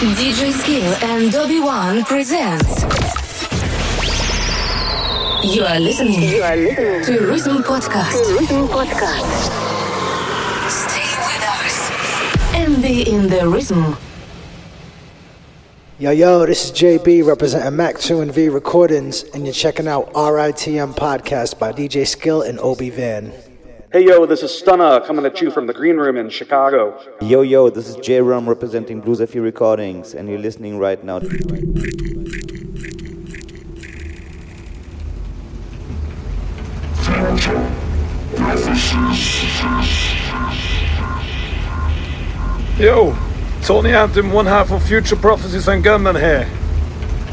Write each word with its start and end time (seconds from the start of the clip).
DJ 0.00 0.50
Skill 0.52 0.94
and 1.10 1.30
Dobby 1.30 1.60
One 1.60 2.02
presents. 2.04 2.84
You 5.44 5.62
are 5.64 5.78
listening. 5.78 6.22
You 6.22 6.40
are 6.40 6.56
listening 6.56 7.04
to 7.04 7.26
Rhythm 7.26 7.62
Podcast. 7.62 8.12
to 8.12 8.38
Rhythm 8.40 8.66
Podcast. 8.68 9.50
Stay 10.70 11.04
with 11.20 11.44
us 11.44 11.90
and 12.54 12.82
be 12.82 13.10
in 13.10 13.28
the 13.28 13.46
rhythm. 13.46 13.98
Yo, 15.98 16.12
yo, 16.12 16.46
this 16.46 16.64
is 16.64 16.72
JB 16.72 17.26
representing 17.26 17.76
Mac 17.76 17.98
2 17.98 18.22
and 18.22 18.32
V 18.32 18.48
Recordings, 18.48 19.24
and 19.34 19.44
you're 19.44 19.52
checking 19.52 19.86
out 19.86 20.10
RITM 20.14 20.96
Podcast 20.96 21.58
by 21.58 21.72
DJ 21.72 22.06
Skill 22.06 22.40
and 22.40 22.58
Obi 22.60 22.88
Van. 22.88 23.49
Hey 23.92 24.06
yo, 24.06 24.24
this 24.24 24.44
is 24.44 24.52
Stunna 24.52 25.04
coming 25.04 25.26
at 25.26 25.40
you 25.40 25.50
from 25.50 25.66
the 25.66 25.72
Green 25.74 25.96
Room 25.96 26.16
in 26.16 26.30
Chicago. 26.30 26.96
Yo, 27.20 27.40
yo, 27.40 27.70
this 27.70 27.88
is 27.88 27.96
J 27.96 28.20
Rum 28.20 28.48
representing 28.48 29.00
Blues 29.00 29.20
FE 29.28 29.40
Recordings, 29.40 30.14
and 30.14 30.28
you're 30.28 30.38
listening 30.38 30.78
right 30.78 31.02
now 31.02 31.18
to. 31.18 31.26
Yo, 42.78 43.18
Tony 43.62 43.92
Anthem, 43.92 44.30
one 44.30 44.46
half 44.46 44.70
of 44.70 44.84
Future 44.84 45.16
Prophecies 45.16 45.66
and 45.66 45.82
Gunman 45.82 46.14
here. 46.14 46.48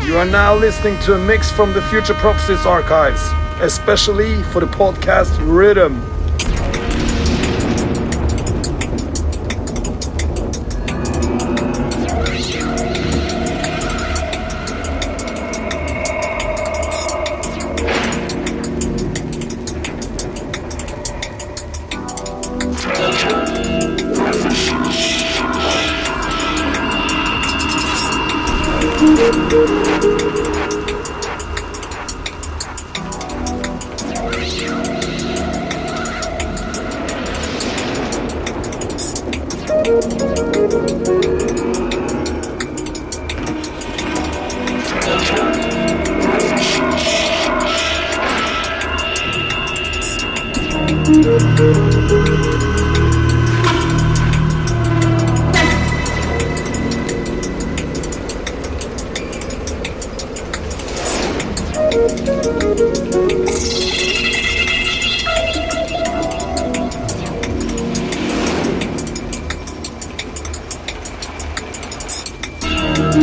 You 0.06 0.18
are 0.18 0.26
now 0.26 0.56
listening 0.56 0.98
to 1.02 1.14
a 1.14 1.20
mix 1.20 1.52
from 1.52 1.74
the 1.74 1.84
Future 1.84 2.16
Prophecies 2.16 2.66
archives, 2.66 3.22
especially 3.62 4.42
for 4.46 4.60
the 4.60 4.66
podcast 4.66 5.38
Rhythm. 5.42 6.17
Thank 6.40 6.76
you. 6.76 6.87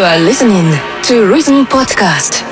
You 0.00 0.06
are 0.06 0.18
listening 0.18 0.72
to 1.08 1.26
Rhythm 1.26 1.66
Podcast. 1.66 2.49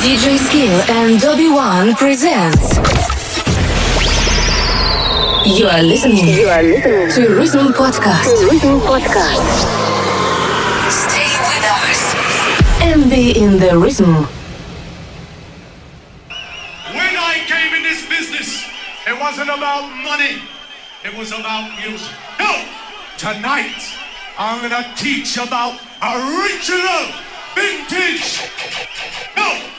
DJ 0.00 0.38
Skill 0.38 0.80
and 0.96 1.20
Dobby 1.20 1.50
One 1.50 1.94
presents. 1.94 2.76
You 5.44 5.66
are 5.66 5.82
listening. 5.82 6.26
You 6.26 6.48
are 6.48 6.62
listening 6.62 7.10
to 7.26 7.34
Rhythm 7.34 7.72
Podcast. 7.74 8.24
To 8.24 8.48
Rhythm 8.50 8.80
Podcast. 8.80 9.44
Stay 10.88 11.28
with 11.44 11.66
us 11.84 12.00
and 12.80 13.10
be 13.10 13.32
in 13.38 13.58
the 13.58 13.76
rhythm. 13.78 14.24
When 16.96 17.14
I 17.16 17.44
came 17.46 17.74
in 17.74 17.82
this 17.82 18.08
business, 18.08 18.64
it 19.06 19.20
wasn't 19.20 19.50
about 19.50 19.84
money. 20.02 20.40
It 21.04 21.14
was 21.14 21.30
about 21.32 21.76
music. 21.78 22.16
No, 22.38 22.64
tonight 23.18 23.84
I'm 24.38 24.62
gonna 24.62 24.94
teach 24.96 25.36
about 25.36 25.78
original 26.00 27.12
vintage. 27.54 28.48
No. 29.36 29.76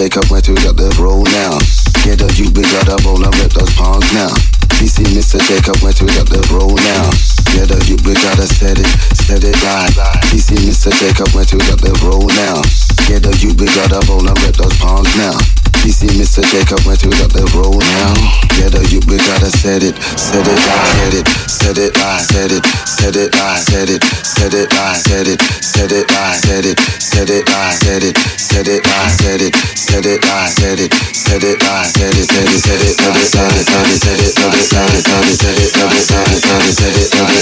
shake 0.00 0.16
up 0.16 0.30
where 0.32 0.40
to 0.40 0.56
get 0.64 0.80
the 0.80 0.88
roll 0.96 1.20
now. 1.28 1.60
Get 2.08 2.24
a 2.24 2.28
you 2.40 2.48
big 2.48 2.64
got 2.72 2.88
a 2.88 2.96
roll 3.04 3.20
and 3.20 3.36
rip 3.36 3.52
those 3.52 3.68
palms 3.76 4.08
now. 4.16 4.32
CC 4.80 5.04
Mr. 5.12 5.36
Jacob 5.44 5.76
went 5.84 5.92
to 6.00 6.08
get 6.08 6.24
the 6.24 6.40
roll 6.48 6.72
now. 6.72 7.12
Get 7.52 7.68
a 7.68 7.76
you 7.84 8.00
big 8.00 8.16
got 8.24 8.40
a 8.40 8.48
set 8.48 8.80
it, 8.80 8.88
set 9.12 9.44
it 9.44 9.52
right. 9.60 9.92
CC 10.32 10.56
Mr. 10.64 10.88
Jacob 10.96 11.28
went 11.36 11.52
to 11.52 11.60
get 11.60 11.84
the 11.84 11.92
roll 12.00 12.24
now. 12.32 12.64
Get 13.12 13.28
the 13.28 13.36
you 13.44 13.52
big 13.52 13.68
got 13.76 13.92
a 13.92 14.00
roll 14.08 14.24
and 14.24 14.40
rip 14.40 14.56
those 14.56 14.72
palms 14.80 15.12
now. 15.20 15.36
CC 15.84 16.08
Mr. 16.16 16.44
Jacob 16.48 16.80
went 16.88 17.00
to 17.00 17.08
get 17.08 17.32
the 17.36 17.44
roll 17.52 17.76
now. 17.76 18.12
Yeah, 18.56 18.72
the 18.72 18.80
you 18.88 19.00
big 19.04 19.20
got 19.28 19.44
a 19.44 19.52
set 19.52 19.84
it, 19.84 19.96
set 20.16 20.48
it 20.48 20.60
right. 20.64 20.96
Set 20.96 21.12
it, 21.12 21.28
said 21.60 21.76
it, 21.76 21.96
I 21.98 22.18
said 22.18 22.52
it, 22.52 22.64
said 22.88 23.16
it, 23.16 23.34
I 23.36 23.58
said 23.60 23.90
it, 23.90 24.02
said 24.24 24.54
it, 24.54 24.72
I 24.72 24.96
said 24.96 25.28
it, 25.28 25.40
said 25.62 25.92
it, 25.92 26.10
I 26.10 26.32
said 26.32 26.64
it, 26.64 26.80
said 26.98 27.28
it, 27.28 27.48
I 27.48 27.70
said 27.76 28.02
it, 28.02 28.16
said 28.16 28.66
it, 28.66 28.86
I 28.88 29.08
said 29.08 29.42
it, 29.44 29.54
said 29.54 30.06
it, 30.06 30.24
I 30.24 30.48
said 30.48 30.80
it, 30.80 30.92
said 30.94 31.44
it, 31.44 31.62
I 31.62 31.84
said 31.84 32.16
it, 32.16 32.26
said 32.26 32.48
it, 32.48 32.60
said 32.64 32.80
it, 32.80 32.96
said 32.96 33.12
it, 33.12 33.28
said 33.28 33.52
it, 33.52 33.66
said 33.66 33.76
it, 33.76 34.00
said 34.00 34.16
it, 34.20 34.24
said 34.24 34.24
it, 34.24 34.24
said 34.24 34.24
it, 34.24 34.28
said 34.30 34.54
it, 34.54 34.56
said 34.56 34.56
it, 34.56 34.64
said 34.64 34.94
it, 35.00 35.36
said 35.36 35.58
it, 35.58 35.68
said 35.70 35.90
it, 35.90 36.08
said 36.08 36.28
it, 36.28 36.40
said 36.40 36.64
it, 36.64 36.72
said 36.72 36.96
it, 36.96 37.10
said 37.10 37.36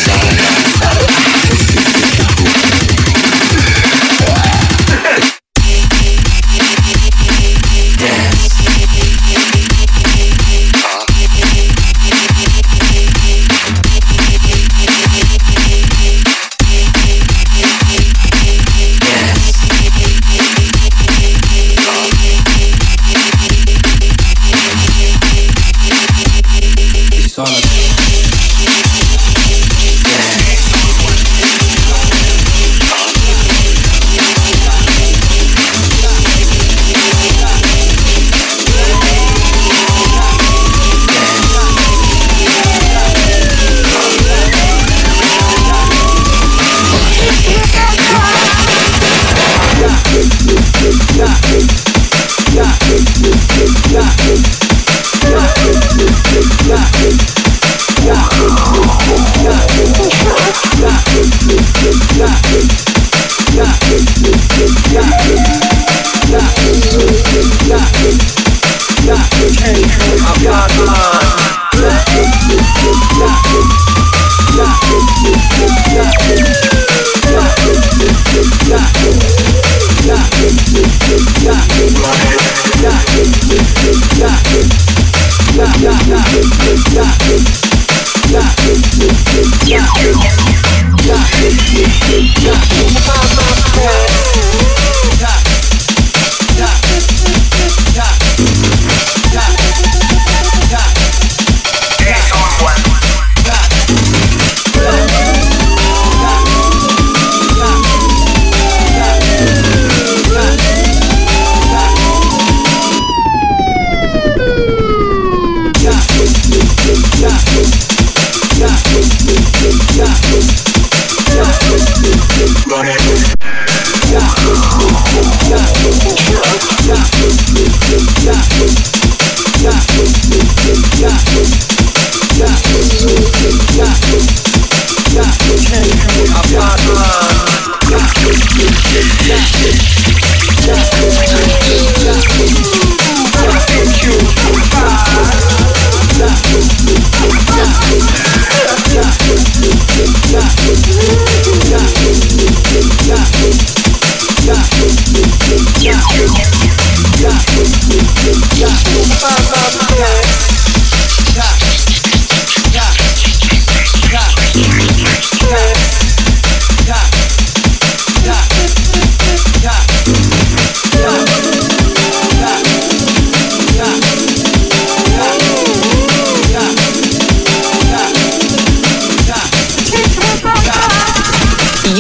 it, 5.33 5.48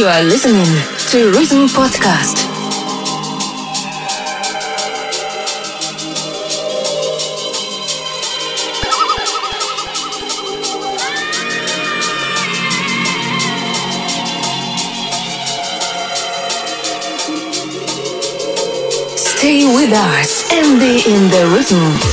are 0.09 0.23
listening 0.23 0.65
to 1.11 1.31
Rhythm 1.33 1.67
Podcast. 1.69 2.39
Stay 19.17 19.67
with 19.67 19.93
us 19.93 20.51
and 20.53 20.81
be 20.81 21.03
in 21.07 21.29
the 21.31 21.51
rhythm. 21.55 22.08